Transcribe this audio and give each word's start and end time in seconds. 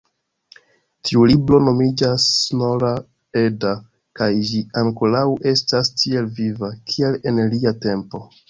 Tiu 1.09 1.25
libro 1.31 1.59
nomiĝas 1.65 2.25
Snorra-Edda 2.37 3.75
kaj 4.21 4.31
ĝi 4.49 4.63
ankoraŭ 4.83 5.23
estas 5.55 5.95
tiel 6.03 6.35
viva, 6.43 6.75
kiel 6.93 7.23
en 7.33 7.47
lia 7.55 7.79
tempo. 7.89 8.29